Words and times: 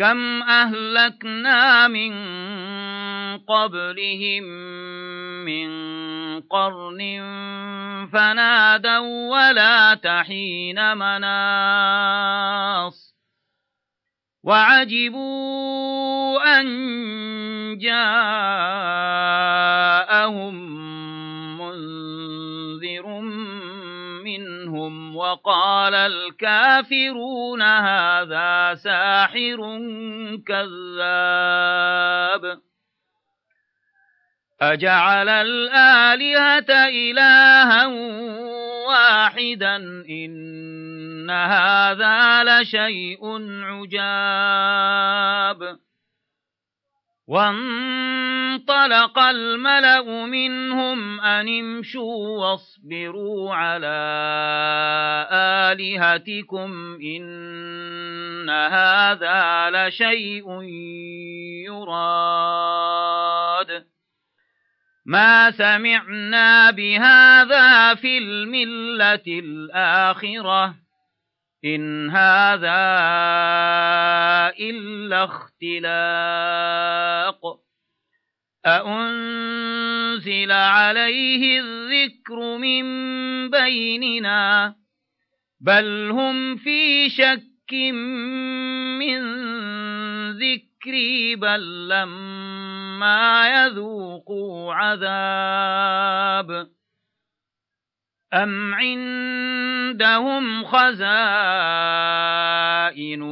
كم 0.00 0.42
أهلكنا 0.42 1.88
من 1.88 2.12
قبلهم 3.38 4.42
من 5.44 5.70
قرن 6.40 7.00
فنادوا 8.12 9.30
ولا 9.30 9.94
تحين 9.94 10.96
مناص 10.96 12.00
وعجبوا 14.44 15.80
أن 16.60 16.66
جاءهم 17.78 18.20
وقال 25.40 25.94
الكافرون 25.94 27.62
هذا 27.62 28.74
ساحر 28.74 29.56
كذاب. 30.46 31.80
أجعل 34.60 35.28
الآلهة 35.28 36.88
إلها 36.88 37.86
واحدا 38.86 39.76
إن 40.08 41.30
هذا 41.30 42.44
لشيء 42.44 43.20
عجاب. 43.64 45.00
وانطلق 47.30 49.18
الملأ 49.18 50.26
منهم 50.26 51.20
أن 51.20 51.48
امشوا 51.48 52.38
واصبروا 52.38 53.54
على 53.54 53.98
آلهتكم 55.32 56.98
إن 57.02 58.50
هذا 58.50 59.70
لشيء 59.70 60.62
يراد. 61.66 63.84
ما 65.06 65.50
سمعنا 65.50 66.70
بهذا 66.70 67.94
في 67.94 68.18
الملة 68.18 69.22
الآخرة. 69.28 70.74
إن 71.64 72.10
هذا 72.10 72.80
إلا 74.60 75.24
اختلاق 75.24 76.60
أأنزل 78.66 80.52
عليه 80.52 81.60
الذكر 81.60 82.56
من 82.58 82.84
بيننا 83.50 84.74
بل 85.60 86.10
هم 86.10 86.56
في 86.56 87.08
شك 87.10 87.72
من 88.98 89.20
ذكري 90.30 91.36
بل 91.36 91.88
لما 91.88 93.48
يذوقوا 93.48 94.74
عذاب 94.74 96.70
أم 98.34 98.74
عندهم 98.74 100.64
خزائن 100.64 101.00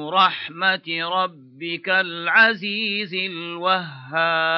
رحمة 0.09 1.09
ربك 1.13 1.89
العزيز 1.89 3.15
الوهاب 3.15 4.49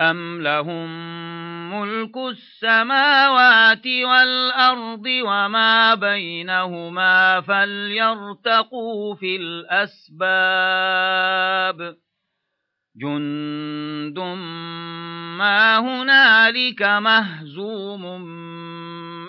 أم 0.00 0.42
لهم 0.42 0.90
ملك 1.80 2.16
السماوات 2.16 3.86
والأرض 3.86 5.06
وما 5.06 5.94
بينهما 5.94 7.40
فليرتقوا 7.40 9.14
في 9.14 9.36
الأسباب 9.36 10.50
جند 12.96 14.18
ما 15.38 15.78
هنالك 15.78 16.82
مهزوم 16.82 18.20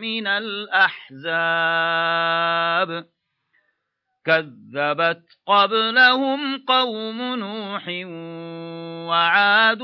من 0.02 0.28
الأحزاب 0.28 1.62
كذبت 4.26 5.24
قبلهم 5.48 6.58
قوم 6.58 7.22
نوح 7.36 7.88
وعاد 9.10 9.82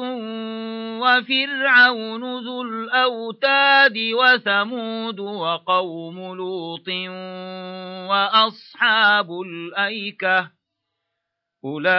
وفرعون 1.01 2.43
ذو 2.45 2.61
الأوتاد 2.61 3.97
وثمود 3.97 5.19
وقوم 5.19 6.35
لوط 6.35 6.87
وأصحاب 8.09 9.31
الأيكة 9.41 10.56
أولئك 11.65 11.89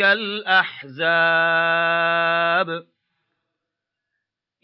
الأحزاب. 0.00 1.08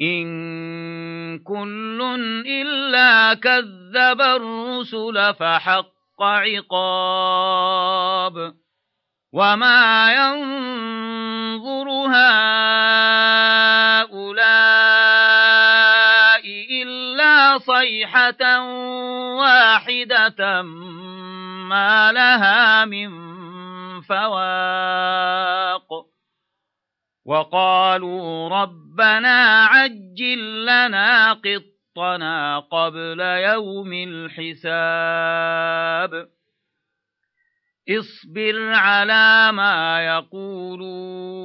إن 0.01 1.39
كل 1.39 2.01
إلا 2.47 3.35
كذب 3.35 4.21
الرسل 4.21 5.35
فحق 5.35 6.23
عقاب. 6.23 7.75
وما 9.33 10.13
ينظر 10.15 11.89
هؤلاء 11.89 12.75
صيحة 17.59 18.61
واحدة 19.39 20.63
ما 20.63 22.13
لها 22.13 22.85
من 22.85 23.11
فواق. 24.01 25.89
وقالوا 27.27 28.49
ربنا 28.49 29.65
عجل 29.65 30.63
لنا 30.63 31.33
قطنا 31.33 32.59
قبل 32.59 33.21
يوم 33.21 33.93
الحساب. 33.93 35.15
اصبر 37.89 38.73
على 38.75 39.53
ما 39.53 40.07
يقولون. 40.07 41.45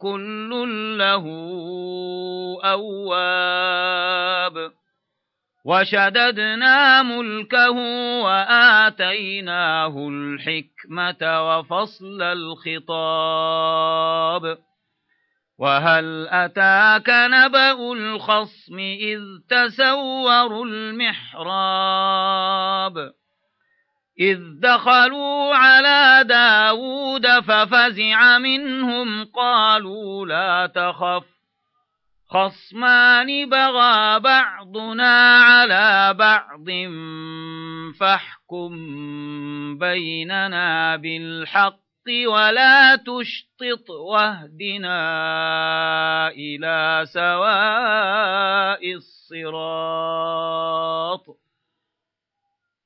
كل 0.00 0.50
له 0.98 1.24
أواب 2.64 4.72
وشددنا 5.64 7.02
ملكه 7.02 7.70
وآتيناه 8.24 10.08
الحكمة 10.08 11.42
وفصل 11.48 12.22
الخطاب 12.82 14.58
وهل 15.58 16.28
أتاك 16.28 17.08
نبأ 17.08 17.92
الخصم 17.92 18.78
إذ 18.78 19.20
تسوروا 19.48 20.66
المحراب 20.66 21.36
إذ 24.20 24.38
دخلوا 24.60 25.54
على 25.54 26.24
داود 26.28 27.26
ففزع 27.40 28.38
منهم 28.38 29.24
قالوا 29.24 30.26
لا 30.26 30.66
تخف 30.74 31.24
خصمان 32.28 33.48
بغى 33.48 34.20
بعضنا 34.20 35.38
على 35.38 36.14
بعض 36.14 36.66
فاحكم 38.00 38.72
بيننا 39.78 40.96
بالحق 40.96 41.76
ولا 42.26 42.96
تشطط 42.96 43.90
واهدنا 43.90 44.98
إلى 46.28 47.02
سواء 47.06 48.94
الصراط 48.94 50.16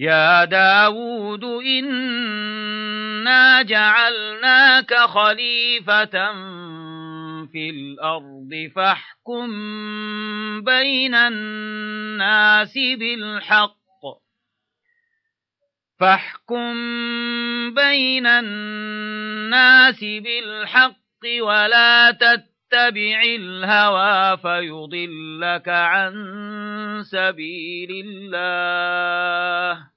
يا 0.00 0.44
داود 0.44 1.44
إنا 1.44 1.92
جعلناك 3.62 4.94
خليفة 4.94 6.32
في 7.52 7.70
الأرض 7.70 8.70
فاحكم 8.76 9.50
بين 10.64 11.14
الناس 11.14 12.74
بالحق. 12.74 13.76
فاحكم 16.00 16.74
بين 17.74 18.26
الناس 18.26 20.00
بالحق 20.00 20.96
ولا 21.42 22.10
تتبع 22.10 22.49
الهوى 22.74 24.36
فيضلك 24.36 25.68
عن 25.68 26.12
سبيل 27.02 28.06
الله. 28.06 29.90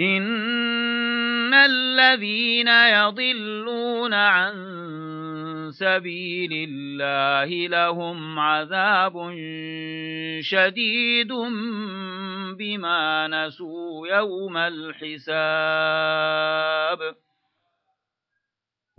إن 0.00 1.54
الذين 1.54 2.68
يضلون 2.68 4.14
عن 4.14 4.54
سبيل 5.70 6.68
الله 6.68 7.68
لهم 7.68 8.38
عذاب 8.38 9.34
شديد 10.40 11.32
بما 12.58 13.28
نسوا 13.28 14.08
يوم 14.08 14.56
الحساب. 14.56 15.30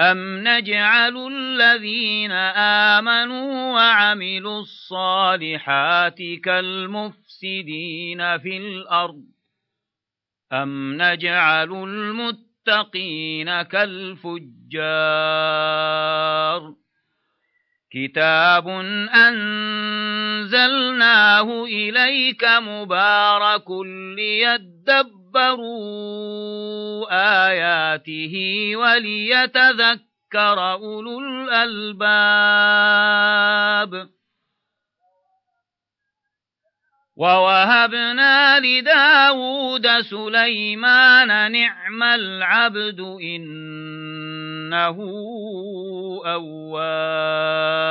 أم 0.00 0.48
نجعل 0.48 1.16
الذين 1.32 2.32
آمنوا 2.92 3.74
وعملوا 3.74 4.60
الصالحات 4.60 6.18
كالمفسدين 6.44 8.38
في 8.38 8.56
الأرض 8.56 9.24
أم 10.52 11.02
نجعل 11.02 11.72
المتقين 11.72 13.62
كالفجار 13.62 14.74
كتاب 17.90 18.68
أنزلناه 19.14 20.84
إليك 21.64 22.44
مبارك 22.44 23.70
ليدبر 24.16 25.23
ليدبروا 25.34 27.06
آياته 27.50 28.34
وليتذكر 28.76 30.72
أولو 30.72 31.20
الألباب 31.50 32.14
ووهبنا 37.16 38.60
لداود 38.60 39.86
سليمان 40.00 41.52
نعم 41.52 42.02
العبد 42.02 43.00
إنه 43.00 44.96
أواب 46.26 47.84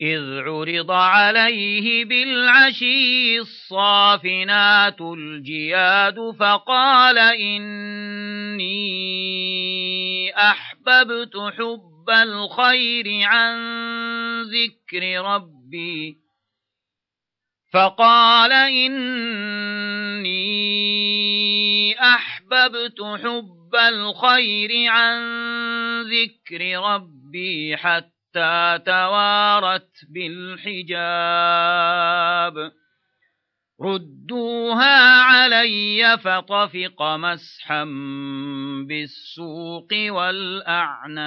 إذ 0.00 0.38
عرض 0.46 0.90
عليه 0.90 2.04
بالعشي 2.04 3.38
الصافنات 3.38 5.00
الجياد 5.00 6.14
فقال 6.40 7.18
إني 7.18 8.68
أحببت 10.36 11.36
حب 11.36 12.10
الخير 12.10 13.04
عن 13.22 13.56
ذكر 14.42 15.20
ربي. 15.20 16.16
فقال 17.72 18.52
إني 18.52 18.98
أحببت 22.00 23.00
حب 23.02 23.74
الخير 23.74 24.90
عن 24.90 25.22
ذكر 26.02 26.80
ربي 26.80 27.76
حتى 27.76 28.17
توارت 28.86 29.90
بالحجاب. 30.14 31.28
ردوها 33.82 35.22
علي 35.22 36.18
فطفق 36.18 37.02
مسحا 37.02 37.84
بالسوق 38.88 39.88
والأعناق. 39.92 41.18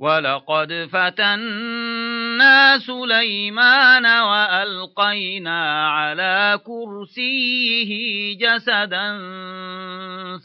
ولقد 0.00 0.88
فتنا 0.92 2.78
سليمان 2.78 4.06
وألقينا 4.06 5.88
على 5.90 6.60
كرسيه 6.66 7.92
جسدا 8.38 9.18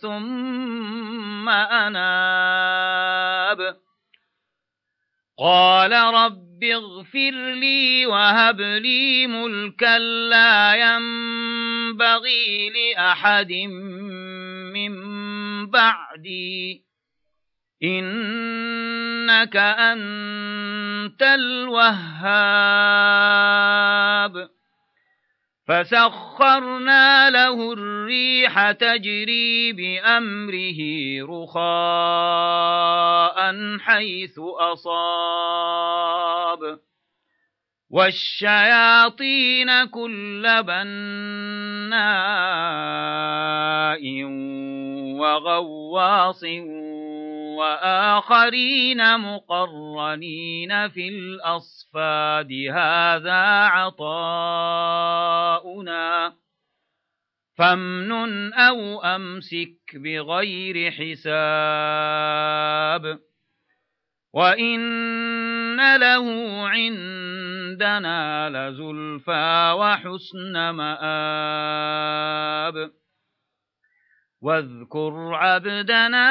ثم 0.01 1.49
أناب. 1.49 2.15
قال 5.39 5.91
رب 5.91 6.63
اغفر 6.63 7.53
لي 7.53 8.05
وهب 8.05 8.61
لي 8.61 9.27
ملكا 9.27 9.99
لا 9.99 10.75
ينبغي 10.75 12.69
لأحد 12.69 13.51
من 14.73 14.95
بعدي. 15.69 16.85
إنك 19.25 19.55
أنت 19.57 21.21
الوهاب. 21.21 22.25
فسخرنا 25.67 27.29
له 27.29 27.73
الريح 27.73 28.71
تجري 28.71 29.71
بأمره 29.73 30.79
رخاء 31.43 32.17
حيث 33.79 34.39
أصاب. 34.73 35.79
والشياطين 37.89 39.85
كل 39.85 40.63
بناء 40.63 41.95
وغواص 45.19 46.43
وآخرين 47.57 49.19
مقرنين 49.19 50.89
في 50.89 51.07
الأصفاد. 51.09 52.51
هذا 52.51 53.43
عطاؤنا. 53.65 54.65
فامنن 57.57 58.53
أو 58.53 59.03
أمسك 59.03 59.95
بغير 59.95 60.91
حساب. 60.91 61.25
وإن 64.33 65.95
له 65.97 66.67
عندنا 67.65 68.49
لزلفى 68.49 69.75
وحسن 69.79 70.69
مآب. 70.69 72.25
واذكر 74.41 75.33
عبدنا 75.33 76.27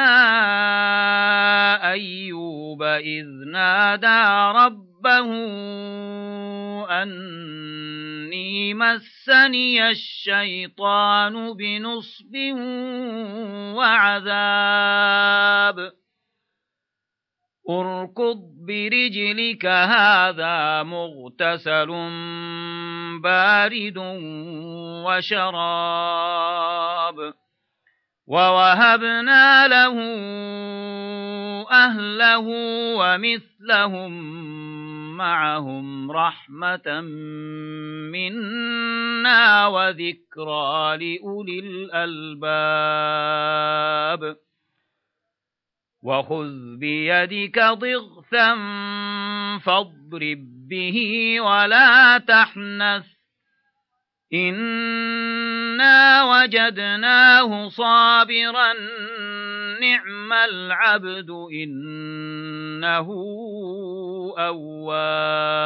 أيوب 1.91 2.83
إذ 2.83 3.25
نادى 3.51 4.23
ربه 4.57 5.29
أني 7.03 8.73
مسني 8.73 9.89
الشيطان 9.89 11.53
بنصب 11.53 12.35
وعذاب. 13.75 15.54
اركض 17.69 18.37
برجلك 18.67 19.65
هذا 19.65 20.83
مغتسل 20.83 21.87
بارد 23.23 23.97
وشراب. 25.05 25.55
ووهبنا 28.27 29.67
له 29.67 29.95
أهله 31.71 32.45
ومثلهم 32.97 34.11
معهم 35.17 36.11
رحمة 36.11 37.01
منا 38.11 39.67
وذكرى 39.67 40.97
لأولي 40.97 41.59
الألباب. 41.59 42.45
وخذ 46.05 46.77
بيدك 46.77 47.59
ضغثا 47.59 48.55
فاضرب 49.57 50.67
به 50.69 51.37
ولا 51.41 52.17
تحنث. 52.17 53.05
إنا 54.33 56.23
وجدناه 56.23 57.69
صابرا 57.69 58.73
نعم 59.81 60.33
العبد 60.33 61.29
إنه 61.63 63.07
أواب. 64.37 65.65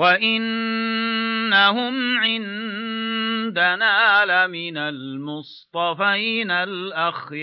وإنهم 0.00 1.94
عندنا 2.18 3.94
لمن 4.24 4.76
المصطفين 4.76 6.50
الأخيار 6.50 7.40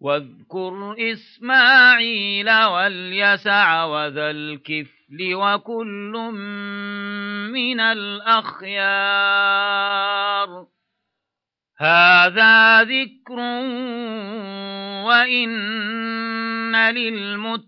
واذكر 0.00 0.94
إسماعيل 1.12 2.50
واليسع 2.50 3.84
وذا 3.84 4.30
الكفل 4.30 5.34
وكل 5.34 6.12
من 7.52 7.80
الأخيار 7.80 8.78
هذا 11.78 12.82
ذكر 12.82 13.38
وإن 15.08 15.50
للمتقين 16.90 17.67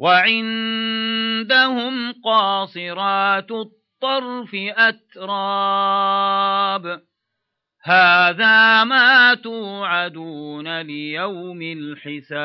وعندهم 0.00 1.94
قاصرات 2.24 3.50
الطرف 3.50 4.50
أتراب. 4.54 6.40
هذا 7.84 8.84
ما 8.84 9.34
توعدون 9.34 10.80
ليوم 10.80 11.62
الحساب. 11.62 12.36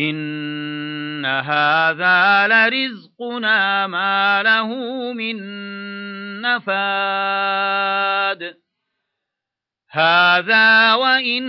إن 0.00 1.26
هذا 1.26 2.48
لرزقنا 2.48 3.86
ما 3.86 4.42
له 4.42 4.66
من 5.12 5.36
نفاد. 6.40 7.88
هذا 9.90 10.94
وإن 10.94 11.48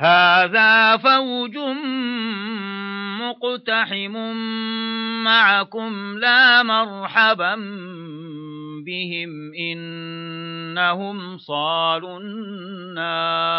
هذا 0.00 0.96
فوج 0.96 1.58
مقتحم 3.20 4.14
معكم 5.24 6.18
لا 6.18 6.62
مرحبا 6.62 7.54
بهم 8.86 9.54
إنهم 9.54 11.38
صالوا 11.38 12.18
النار 12.18 13.58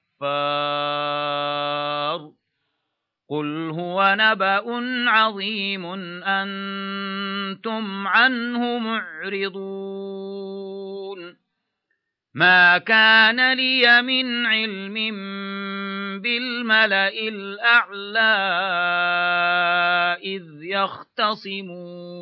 قل 3.29 3.69
هو 3.69 4.15
نبأ 4.19 4.63
عظيم 5.09 5.85
أنتم 6.23 8.07
عنه 8.07 8.77
معرضون. 8.77 9.81
ما 12.33 12.77
كان 12.77 13.53
لي 13.53 14.01
من 14.01 14.45
علم 14.45 14.93
بالملأ 16.21 17.09
الأعلى 17.09 18.37
إذ 20.23 20.43
يختصمون. 20.61 22.21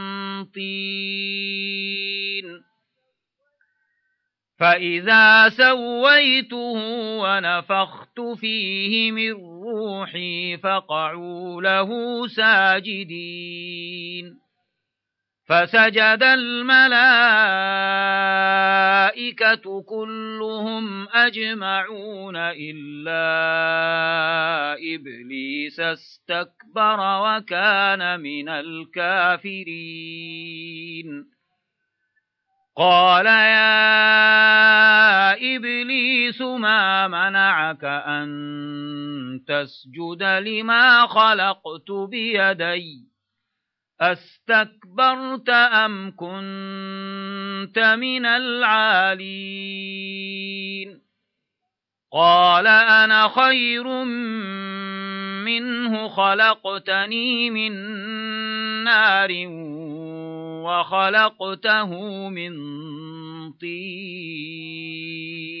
طين 0.45 1.91
فإذا 4.59 5.49
سويته 5.49 6.77
ونفخت 7.21 8.19
فيه 8.39 9.11
من 9.11 9.31
روحي 9.31 10.57
فقعوا 10.57 11.61
له 11.61 11.89
ساجدين. 12.27 14.25
فسجد 15.51 16.23
الملائكة 16.23 16.85
كلهم 19.81 21.09
أجمعون 21.09 22.35
إلا 22.37 23.23
إبليس 24.95 25.79
استكبر 25.79 26.99
وكان 26.99 28.19
من 28.19 28.49
الكافرين. 28.49 29.71
قال 32.77 33.25
يا 33.25 33.71
إبليس 35.55 36.41
ما 36.41 37.07
منعك 37.07 37.83
أن 37.83 38.29
تسجد 39.47 40.23
لما 40.23 41.07
خلقت 41.07 41.91
بيدي؟ 42.09 43.10
أستكبرت 44.01 45.49
أم 45.49 46.13
كنت 46.17 47.79
من 47.79 48.25
العالين؟ 48.25 49.91
قال 52.13 52.67
أنا 52.67 53.27
خير 53.27 54.03
منه 55.43 56.07
خلقتني 56.07 57.49
من 57.49 57.71
نار 58.83 59.29
وخلقته 60.65 61.89
من 62.29 62.53
طين. 63.51 65.60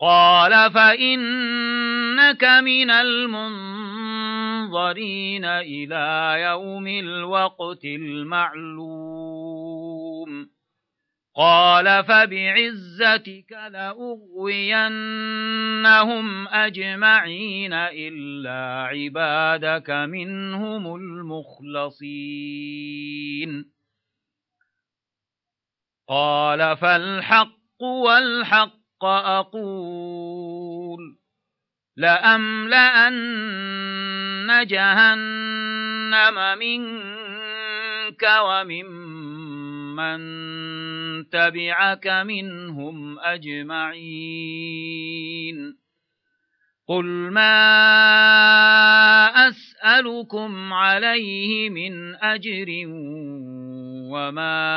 قال 0.00 0.72
فإنك 0.72 2.44
من 2.44 2.90
المنظرين 2.90 3.44
إلى 5.44 6.36
يوم 6.42 6.86
الوقت 6.86 7.84
المعلوم. 7.84 9.24
قال 11.36 12.04
فبعزتك 12.04 13.52
لأغوينهم 13.52 14.88
أجمعين 16.48 17.72
إلا 17.72 18.88
عبادك 18.90 19.90
منهم 19.90 20.96
المخلصين. 20.96 22.04
قال 26.08 26.76
فالحق 26.76 27.82
والحق 27.82 28.83
أقول 29.06 31.00
لأملأن 31.96 33.34
جهنم 34.66 36.58
منك 36.58 38.22
وممن 38.42 40.20
تبعك 41.28 42.06
منهم 42.06 43.18
أجمعين. 43.18 44.74
قل 46.88 47.04
ما 47.30 47.64
أسألكم 49.48 50.72
عليه 50.72 51.70
من 51.70 52.14
أجر 52.14 52.86
وما 54.10 54.70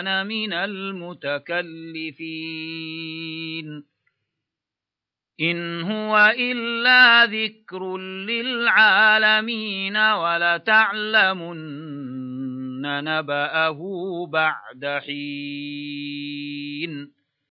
أنا 0.00 0.24
من 0.24 0.52
المتكلفين 0.52 1.54
إن 5.40 5.82
هو 5.82 6.34
إلا 6.38 7.24
ذكر 7.26 7.96
للعالمين 7.98 9.96
ولتعلمن 9.96 11.60
نبأه 13.04 13.80
بعد 14.26 15.00
حين 15.06 16.04